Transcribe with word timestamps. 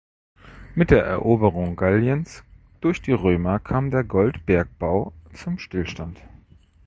Mit 0.73 0.89
der 0.89 1.03
Eroberung 1.03 1.75
Galliens 1.75 2.43
durch 2.79 3.03
die 3.03 3.11
Römer 3.11 3.59
kam 3.59 3.91
der 3.91 4.03
Goldbergbau 4.03 5.13
zum 5.35 5.59
Stillstand. 5.59 6.19